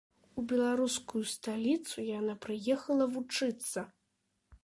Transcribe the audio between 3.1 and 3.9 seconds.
вучыцца.